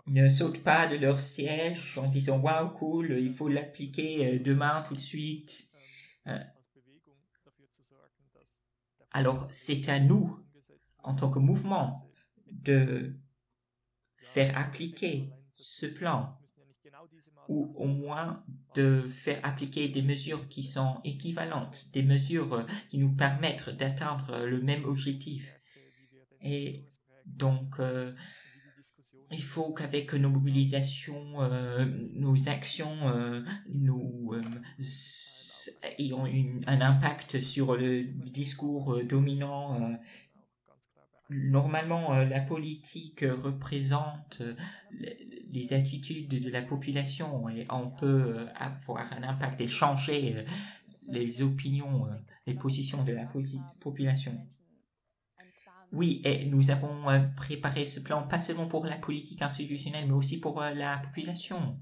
ne 0.06 0.28
sautent 0.28 0.62
pas 0.62 0.86
de 0.86 0.96
leur 0.96 1.20
siège 1.20 1.98
en 1.98 2.08
disant 2.08 2.38
waouh 2.38 2.70
cool, 2.70 3.18
il 3.20 3.34
faut 3.34 3.48
l'appliquer 3.48 4.26
euh, 4.26 4.38
demain 4.38 4.84
tout 4.88 4.94
de 4.94 5.00
suite. 5.00 5.70
Euh, 6.26 6.38
alors 9.10 9.48
c'est 9.50 9.88
à 9.88 9.98
nous, 9.98 10.38
en 11.02 11.14
tant 11.14 11.30
que 11.30 11.38
mouvement, 11.38 11.94
de 12.50 13.14
faire 14.32 14.56
appliquer 14.56 15.30
ce 15.54 15.86
plan 15.86 16.36
ou 17.48 17.72
au 17.76 17.86
moins 17.86 18.44
de 18.74 19.08
faire 19.08 19.40
appliquer 19.42 19.88
des 19.88 20.02
mesures 20.02 20.48
qui 20.48 20.62
sont 20.62 21.00
équivalentes, 21.02 21.86
des 21.92 22.02
mesures 22.02 22.66
qui 22.90 22.98
nous 22.98 23.14
permettent 23.14 23.70
d'atteindre 23.70 24.44
le 24.44 24.60
même 24.60 24.84
objectif. 24.84 25.50
Et 26.42 26.84
donc, 27.24 27.80
euh, 27.80 28.12
il 29.30 29.42
faut 29.42 29.72
qu'avec 29.72 30.12
nos 30.14 30.30
mobilisations, 30.30 31.42
euh, 31.42 31.86
nos 32.14 32.48
actions, 32.48 33.08
euh, 33.08 33.42
nous 33.68 34.34
euh, 34.34 34.42
ayons 35.98 36.24
un 36.66 36.80
impact 36.80 37.40
sur 37.40 37.76
le 37.76 38.04
discours 38.04 39.02
dominant 39.04 39.82
euh, 39.82 39.94
Normalement, 41.30 42.14
euh, 42.14 42.24
la 42.24 42.40
politique 42.40 43.20
représente 43.20 44.40
euh, 44.40 44.54
les 45.52 45.72
attitudes 45.74 46.28
de 46.28 46.50
la 46.50 46.62
population 46.62 47.48
et 47.48 47.66
on 47.70 47.90
peut 47.90 48.46
avoir 48.56 49.12
un 49.12 49.22
impact 49.22 49.60
et 49.60 49.68
changer 49.68 50.44
les 51.06 51.42
opinions, 51.42 52.08
les 52.46 52.54
positions 52.54 53.04
de 53.04 53.12
la 53.12 53.28
population. 53.80 54.46
Oui, 55.92 56.20
et 56.24 56.44
nous 56.46 56.70
avons 56.70 57.30
préparé 57.34 57.86
ce 57.86 58.00
plan 58.00 58.22
pas 58.26 58.40
seulement 58.40 58.68
pour 58.68 58.84
la 58.84 58.96
politique 58.96 59.40
institutionnelle, 59.40 60.06
mais 60.06 60.12
aussi 60.12 60.38
pour 60.38 60.60
la 60.60 60.98
population. 60.98 61.78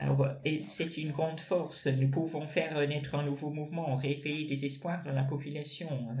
Alors, 0.00 0.26
c'est 0.62 0.96
une 0.96 1.12
grande 1.12 1.40
force. 1.40 1.86
Nous 1.86 2.10
pouvons 2.10 2.48
faire 2.48 2.88
naître 2.88 3.14
un 3.14 3.22
nouveau 3.22 3.50
mouvement, 3.50 3.96
réveiller 3.96 4.46
des 4.46 4.64
espoirs 4.64 5.04
dans 5.04 5.12
la 5.12 5.24
population. 5.24 6.16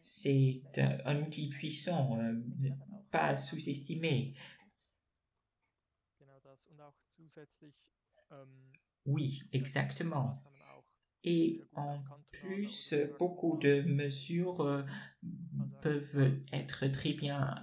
C'est 0.00 0.62
un 1.04 1.22
outil 1.22 1.48
puissant, 1.48 2.18
pas 3.12 3.36
sous-estimé. 3.36 4.34
Oui, 9.06 9.42
exactement. 9.52 10.42
Et 11.22 11.62
en 11.74 12.02
plus, 12.32 12.96
beaucoup 13.20 13.58
de 13.58 13.82
mesures 13.82 14.84
peuvent 15.82 16.40
être 16.52 16.88
très 16.88 17.12
bien 17.12 17.54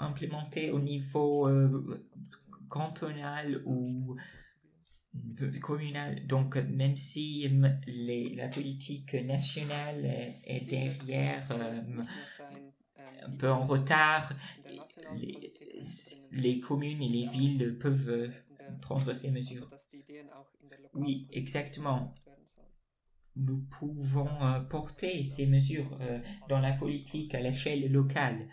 implémentées 0.00 0.72
au 0.72 0.80
niveau 0.80 1.48
cantonal 2.70 3.62
ou 3.66 4.16
communal. 5.60 6.26
Donc, 6.26 6.56
même 6.56 6.96
si 6.96 7.48
les, 7.86 8.34
la 8.34 8.48
politique 8.48 9.14
nationale 9.14 10.04
est 10.44 10.68
derrière, 10.68 11.46
euh, 11.52 11.76
un 13.22 13.30
peu 13.36 13.50
en 13.50 13.66
retard, 13.66 14.32
les, 15.16 15.52
les, 16.30 16.60
communes 16.60 17.02
et 17.02 17.08
les 17.08 17.26
villes 17.28 17.76
peuvent 17.78 18.30
prendre 18.80 19.12
ces 19.12 19.30
mesures. 19.30 19.66
Oui, 20.94 21.28
exactement. 21.32 22.14
Nous 23.36 23.58
pouvons 23.78 24.44
euh, 24.44 24.60
porter 24.60 25.24
ces 25.24 25.46
mesures 25.46 25.96
euh, 26.00 26.18
dans 26.48 26.58
la 26.58 26.72
politique 26.72 27.34
à 27.34 27.40
l'échelle 27.40 27.90
locale. 27.90 28.48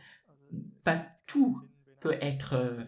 Pas 0.85 1.05
tout 1.25 1.61
peut 1.99 2.17
être 2.21 2.85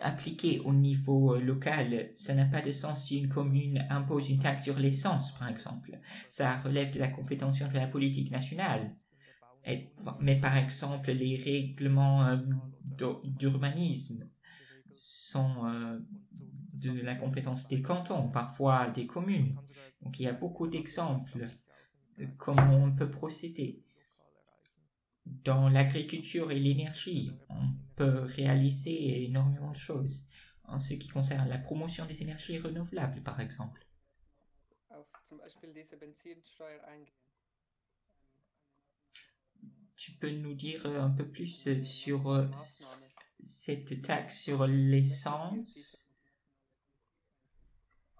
appliqué 0.00 0.60
au 0.60 0.72
niveau 0.72 1.34
euh, 1.34 1.40
local, 1.40 2.10
ça 2.14 2.34
n'a 2.34 2.46
pas 2.46 2.62
de 2.62 2.72
sens 2.72 3.06
si 3.06 3.18
une 3.18 3.28
commune 3.28 3.86
impose 3.90 4.28
une 4.28 4.40
taxe 4.40 4.64
sur 4.64 4.78
l'essence, 4.78 5.32
par 5.38 5.48
exemple. 5.48 5.98
Ça 6.28 6.58
relève 6.58 6.92
de 6.92 6.98
la 6.98 7.08
compétence 7.08 7.58
de 7.58 7.74
la 7.74 7.86
politique 7.86 8.30
nationale. 8.30 8.92
mais 10.20 10.40
par 10.40 10.56
exemple, 10.56 11.12
les 11.12 11.36
règlements 11.36 12.26
euh, 12.26 12.38
d'urbanisme 13.24 14.28
sont 14.90 15.66
euh, 15.66 15.98
de 16.82 17.00
la 17.02 17.14
compétence 17.14 17.68
des 17.68 17.82
cantons, 17.82 18.28
parfois 18.28 18.90
des 18.90 19.06
communes. 19.06 19.56
Donc 20.02 20.18
il 20.18 20.24
y 20.24 20.28
a 20.28 20.32
beaucoup 20.32 20.66
d'exemples 20.66 21.48
de 22.18 22.26
comment 22.38 22.84
on 22.84 22.92
peut 22.92 23.10
procéder. 23.10 23.81
Dans 25.26 25.68
l'agriculture 25.68 26.50
et 26.50 26.58
l'énergie, 26.58 27.32
on 27.48 27.68
peut 27.96 28.20
réaliser 28.22 29.24
énormément 29.24 29.70
de 29.70 29.76
choses. 29.76 30.26
En 30.64 30.78
ce 30.78 30.94
qui 30.94 31.08
concerne 31.08 31.48
la 31.48 31.58
promotion 31.58 32.06
des 32.06 32.22
énergies 32.22 32.58
renouvelables, 32.58 33.22
par 33.22 33.40
exemple. 33.40 33.86
Tu 39.96 40.12
peux 40.12 40.30
nous 40.30 40.54
dire 40.54 40.86
un 40.86 41.10
peu 41.10 41.28
plus 41.28 41.82
sur 41.82 42.30
euh, 42.30 42.48
cette 43.42 44.02
taxe 44.02 44.40
sur 44.40 44.66
l'essence 44.66 46.08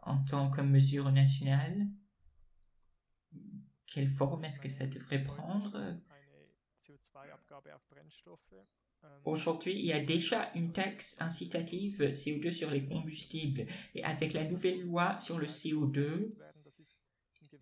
en 0.02 0.18
tant 0.24 0.50
que 0.50 0.60
mesure 0.60 1.10
nationale? 1.10 1.88
Quelle 3.86 4.10
forme 4.10 4.44
est-ce 4.44 4.60
que 4.60 4.68
ça 4.68 4.86
devrait 4.86 5.24
prendre? 5.24 5.96
Aujourd'hui, 9.24 9.74
il 9.74 9.84
y 9.86 9.92
a 9.92 10.02
déjà 10.02 10.50
une 10.54 10.72
taxe 10.72 11.20
incitative 11.20 12.02
CO2 12.12 12.52
sur 12.52 12.70
les 12.70 12.84
combustibles 12.84 13.66
et 13.94 14.04
avec 14.04 14.32
la 14.32 14.44
nouvelle 14.44 14.82
loi 14.82 15.18
sur 15.18 15.38
le 15.38 15.46
CO2, 15.46 16.32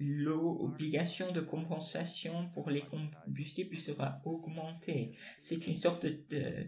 l'obligation 0.01 1.31
de 1.33 1.41
compensation 1.41 2.49
pour 2.51 2.71
les 2.71 2.83
combustibles 2.83 3.77
sera 3.77 4.21
augmentée. 4.25 5.13
C'est 5.41 5.67
une 5.67 5.77
sorte 5.77 6.07
de, 6.07 6.67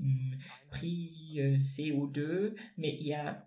hum, 0.00 0.36
prix 0.70 1.34
euh, 1.38 1.58
CO2, 1.58 2.54
mais 2.78 2.96
il 2.98 3.06
y 3.06 3.14
a 3.14 3.46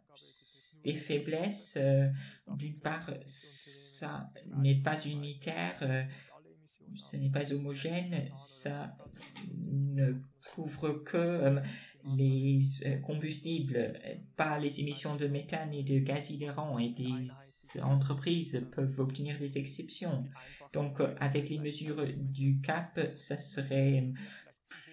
des 0.83 0.95
faiblesses. 0.95 1.75
Euh, 1.77 2.07
d'une 2.55 2.79
part, 2.79 3.11
ça 3.25 4.29
n'est 4.57 4.81
pas 4.81 5.03
unitaire, 5.05 5.77
euh, 5.81 6.03
ce 6.97 7.17
n'est 7.17 7.29
pas 7.29 7.51
homogène, 7.53 8.29
ça 8.35 8.95
ne 9.53 10.13
couvre 10.53 11.03
que 11.03 11.17
euh, 11.17 11.61
les 12.15 12.61
euh, 12.85 12.97
combustibles, 12.99 13.93
pas 14.35 14.59
les 14.59 14.79
émissions 14.79 15.15
de 15.15 15.27
méthane 15.27 15.73
et 15.73 15.83
de 15.83 15.99
gaz 15.99 16.29
hilarant 16.29 16.77
et 16.77 16.89
des 16.89 17.81
entreprises 17.81 18.65
peuvent 18.73 18.99
obtenir 18.99 19.37
des 19.39 19.57
exceptions. 19.57 20.25
Donc 20.73 21.01
euh, 21.01 21.13
avec 21.19 21.49
les 21.49 21.59
mesures 21.59 22.05
du 22.15 22.61
CAP, 22.61 22.99
ça 23.15 23.37
serait 23.37 24.11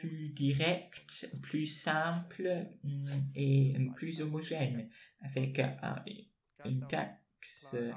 plus 0.01 0.31
direct, 0.31 1.29
plus 1.43 1.67
simple 1.67 2.67
mm, 2.85 3.09
et 3.35 3.77
plus 3.95 4.21
homogène 4.21 4.88
avec 5.21 5.61
une 6.65 6.87
taxe 6.88 7.22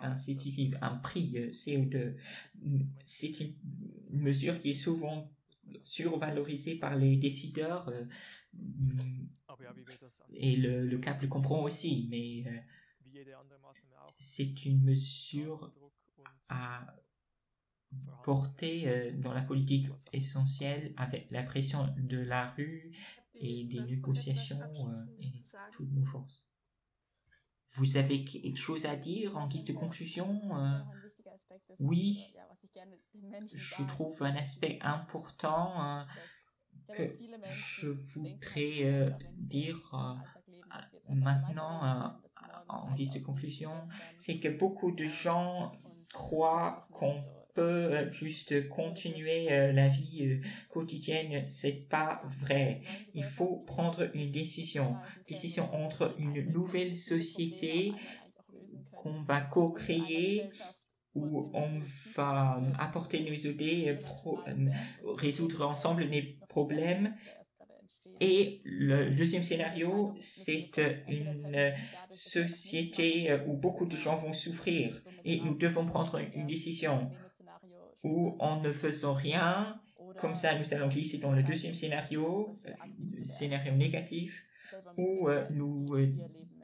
incitative, 0.02 0.78
un 0.82 0.96
prix 0.96 1.34
CO2. 1.52 2.16
C'est 3.06 3.40
une 3.40 3.56
mesure 4.12 4.60
qui 4.62 4.72
est 4.72 4.74
souvent 4.74 5.30
survalorisé 5.84 6.76
par 6.76 6.96
les 6.96 7.18
décideurs. 7.18 7.90
Euh, 7.90 8.06
et 10.34 10.56
le, 10.56 10.86
le 10.86 10.98
CAP 10.98 11.22
le 11.22 11.28
comprend 11.28 11.64
aussi, 11.64 12.08
mais 12.10 12.46
euh, 12.48 13.22
c'est 14.18 14.66
une 14.66 14.82
mesure 14.84 15.74
à 16.50 16.86
porter 18.24 18.88
euh, 18.88 19.12
dans 19.14 19.34
la 19.34 19.42
politique 19.42 19.88
essentielle 20.14 20.94
avec 20.98 21.28
la 21.32 21.44
pression 21.44 21.94
de 21.98 22.18
la 22.18 22.52
rue 22.52 22.92
et 23.36 23.66
des 23.66 23.82
négociations 23.82 24.60
et 25.20 25.32
toutes 25.74 25.92
nos 25.92 26.06
forces. 26.06 26.45
Vous 27.78 27.98
avez 27.98 28.24
quelque 28.24 28.58
chose 28.58 28.86
à 28.86 28.96
dire 28.96 29.38
en 29.38 29.48
guise 29.48 29.66
de 29.66 29.74
conclusion 29.74 30.42
Oui, 31.80 32.34
je 33.54 33.84
trouve 33.84 34.22
un 34.24 34.36
aspect 34.36 34.80
important 34.82 36.00
euh, 36.00 36.04
que 36.94 37.18
je 37.52 37.88
voudrais 37.88 38.84
euh, 38.84 39.10
dire 39.34 39.80
euh, 39.94 41.14
maintenant 41.14 42.20
en 42.68 42.94
guise 42.94 43.12
de 43.12 43.20
conclusion, 43.20 43.88
c'est 44.20 44.40
que 44.40 44.50
beaucoup 44.50 44.92
de 44.92 45.08
gens 45.08 45.72
croient 46.14 46.88
qu'on 46.92 47.24
peut 47.56 48.12
juste 48.12 48.68
continuer 48.70 49.46
la 49.72 49.88
vie 49.88 50.42
quotidienne, 50.70 51.48
c'est 51.48 51.88
pas 51.90 52.22
vrai. 52.42 52.82
Il 53.14 53.24
faut 53.24 53.64
prendre 53.66 54.10
une 54.14 54.32
décision, 54.32 54.96
décision 55.28 55.74
entre 55.74 56.14
une 56.20 56.52
nouvelle 56.52 56.96
société 56.96 57.94
qu'on 58.92 59.22
va 59.24 59.42
co-créer 59.42 60.50
où 61.16 61.50
on 61.54 61.80
va 62.16 62.62
apporter 62.78 63.22
nos 63.22 63.34
idées, 63.34 63.98
euh, 64.48 64.70
résoudre 65.16 65.66
ensemble 65.66 66.04
les 66.04 66.38
problèmes. 66.50 67.16
Et 68.22 68.62
le 68.64 69.12
deuxième 69.12 69.44
scénario, 69.44 70.14
c'est 70.20 70.72
une 71.10 71.74
société 72.10 73.38
où 73.46 73.58
beaucoup 73.58 73.86
de 73.86 73.98
gens 73.98 74.18
vont 74.18 74.34
souffrir 74.34 75.02
et 75.26 75.42
nous 75.42 75.56
devons 75.56 75.86
prendre 75.86 76.22
une 76.34 76.48
décision 76.48 77.12
où 78.06 78.36
en 78.40 78.62
ne 78.62 78.72
faisant 78.72 79.14
rien, 79.14 79.82
comme 80.20 80.36
ça 80.36 80.58
nous 80.60 80.74
allons 80.74 80.88
glisser 80.88 81.18
dans 81.18 81.32
le 81.32 81.42
deuxième 81.42 81.74
scénario, 81.74 82.60
euh, 82.68 82.72
scénario 83.26 83.74
négatif, 83.74 84.44
où 84.96 85.28
euh, 85.28 85.46
nous 85.50 85.88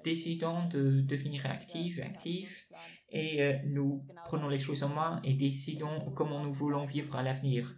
décidons 0.03 0.67
de 0.67 1.01
devenir 1.01 1.47
actifs, 1.47 1.99
actifs 1.99 2.67
et 3.09 3.41
euh, 3.41 3.53
nous 3.65 4.05
prenons 4.25 4.49
les 4.49 4.59
choses 4.59 4.83
en 4.83 4.89
main 4.89 5.19
et 5.23 5.33
décidons 5.33 6.11
comment 6.15 6.43
nous 6.43 6.53
voulons 6.53 6.85
vivre 6.85 7.15
à 7.15 7.23
l'avenir. 7.23 7.75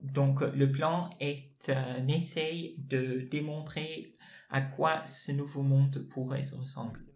Donc 0.00 0.40
le 0.40 0.70
plan 0.70 1.10
est 1.18 1.68
un 1.68 2.06
essai 2.06 2.74
de 2.78 3.28
démontrer 3.30 4.14
à 4.48 4.60
quoi 4.60 5.04
ce 5.06 5.32
nouveau 5.32 5.62
monde 5.62 6.06
pourrait 6.08 6.44
se 6.44 6.54
ressembler. 6.54 7.11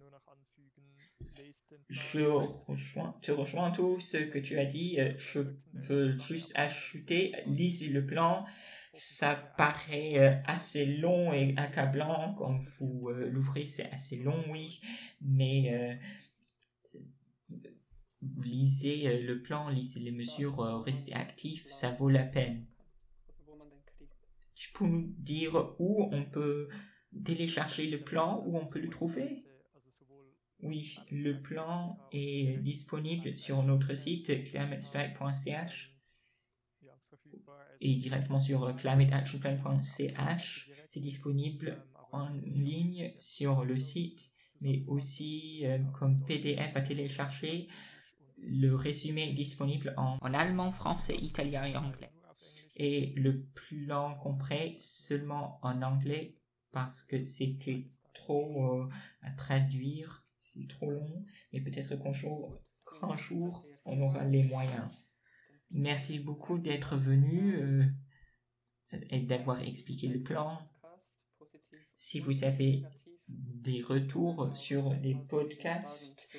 Je 1.89 2.21
rejoins, 2.21 3.17
je 3.23 3.33
rejoins 3.33 3.71
tout 3.71 4.01
ce 4.01 4.17
que 4.19 4.39
tu 4.39 4.59
as 4.59 4.67
dit. 4.67 4.99
Je 5.15 5.41
veux 5.73 6.19
juste 6.19 6.53
ajouter, 6.57 7.33
lisez 7.47 7.89
le 7.89 8.05
plan. 8.05 8.45
ça 8.93 9.37
paraît 9.57 10.19
euh, 10.19 10.33
assez 10.47 10.87
long 10.87 11.33
et 11.33 11.55
accablant 11.59 12.35
quand 12.39 12.55
vous 12.79 13.11
euh, 13.11 13.29
l'ouvrez, 13.29 13.67
c'est 13.67 13.91
assez 13.93 14.17
long, 14.17 14.43
oui, 14.51 14.81
mais 15.21 15.75
euh, 15.75 15.95
lisez 18.43 19.19
le 19.19 19.41
plan, 19.41 19.69
lisez 19.69 20.01
les 20.01 20.13
mesures, 20.13 20.59
restez 20.85 21.15
actif, 21.15 21.67
ça 21.71 21.91
vaut 21.91 22.11
la 22.11 22.25
peine. 22.25 22.67
Tu 24.57 24.71
peux 24.73 24.87
nous 24.87 25.15
dire 25.19 25.71
où 25.79 26.09
on 26.11 26.25
peut 26.25 26.69
télécharger 27.25 27.87
le 27.87 28.03
plan, 28.03 28.43
où 28.45 28.59
on 28.59 28.67
peut 28.67 28.81
le 28.81 28.91
trouver? 28.91 29.46
Oui, 30.63 30.99
le 31.11 31.41
plan 31.43 31.99
est 32.13 32.59
disponible 32.63 33.37
sur 33.37 33.63
notre 33.63 33.95
site 33.95 34.45
climatestrike.ch 34.45 35.97
et 37.81 37.95
directement 37.97 38.41
sur 38.41 38.75
climateactionplan.ch. 38.77 40.71
C'est 40.89 41.01
disponible 41.01 41.85
en 42.13 42.29
ligne 42.45 43.13
sur 43.19 43.65
le 43.65 43.79
site, 43.79 44.31
mais 44.61 44.85
aussi 44.87 45.67
euh, 45.67 45.79
comme 45.99 46.25
PDF 46.25 46.75
à 46.75 46.81
télécharger. 46.81 47.69
Le 48.39 48.75
résumé 48.75 49.31
est 49.31 49.35
disponible 49.35 49.95
en, 49.97 50.19
allemand, 50.21 50.73
français, 50.73 51.17
italien 51.17 51.65
et 51.65 51.77
anglais. 51.77 52.11
Et 52.77 53.15
le 53.17 53.47
plan 53.55 54.15
complet 54.17 54.77
seulement 54.79 55.59
en 55.63 55.81
anglais 55.83 56.37
parce 56.73 57.03
que 57.03 57.25
c'était 57.25 57.89
trop 58.13 58.83
euh, 58.83 58.89
à 59.23 59.31
traduire, 59.31 60.26
trop 60.65 60.91
long, 60.91 61.25
mais 61.53 61.61
peut-être 61.61 61.95
qu'un 61.97 62.13
jour, 62.13 62.61
un 63.03 63.17
jour, 63.17 63.65
on 63.85 64.01
aura 64.01 64.25
les 64.25 64.43
moyens. 64.43 64.91
Merci 65.71 66.19
beaucoup 66.19 66.59
d'être 66.59 66.97
venu 66.97 67.57
euh, 67.57 67.85
et 69.11 69.21
d'avoir 69.21 69.63
expliqué 69.63 70.09
le 70.09 70.23
plan. 70.23 70.59
Si 71.95 72.21
vous 72.21 72.45
avez 72.45 72.83
des 73.29 73.83
retours 73.83 74.57
sur 74.57 74.95
des 74.95 75.15
podcasts 75.29 76.33